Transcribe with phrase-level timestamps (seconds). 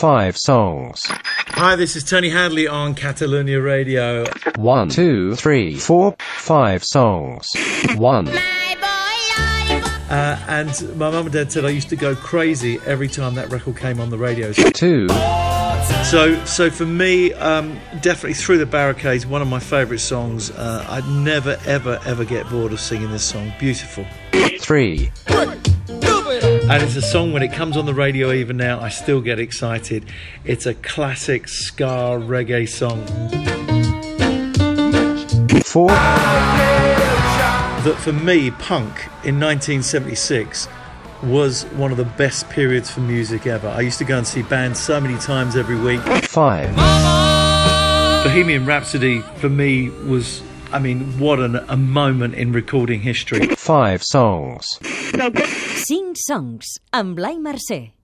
[0.00, 1.04] five songs.
[1.08, 4.24] Hi, this is Tony Hadley on Catalonia Radio.
[4.56, 7.46] One, two, three, four, five songs.
[7.96, 8.26] One,
[10.08, 13.50] Uh, and my mum and dad said I used to go crazy every time that
[13.52, 14.52] record came on the radio.
[14.54, 15.06] two,
[16.10, 20.50] So, so for me, um, definitely through the barricades, one of my favourite songs.
[20.50, 23.52] Uh, I'd never, ever, ever get bored of singing this song.
[23.60, 24.06] Beautiful,
[24.60, 25.12] three,
[26.70, 28.32] and it's a song when it comes on the radio.
[28.32, 30.06] Even now, I still get excited.
[30.44, 33.06] It's a classic ska reggae song
[35.70, 35.86] four,
[37.84, 40.66] that, for me, punk in 1976
[41.22, 43.68] was one of the best periods for music ever.
[43.68, 46.00] I used to go and see bands so many times every week.
[46.24, 46.74] five,
[48.24, 53.48] Bohemian Rhapsody for me was, I mean, what an, a moment in recording history.
[53.56, 54.78] five songs.
[55.86, 57.99] Cinc songs amb Blai Mercè.